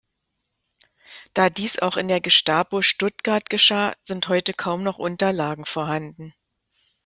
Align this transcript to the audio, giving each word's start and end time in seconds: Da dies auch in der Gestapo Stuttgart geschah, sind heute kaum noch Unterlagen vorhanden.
Da 1.35 1.51
dies 1.51 1.77
auch 1.77 1.95
in 1.95 2.07
der 2.07 2.19
Gestapo 2.21 2.81
Stuttgart 2.81 3.51
geschah, 3.51 3.93
sind 4.01 4.29
heute 4.29 4.51
kaum 4.51 4.81
noch 4.81 4.97
Unterlagen 4.97 5.63
vorhanden. 5.65 6.33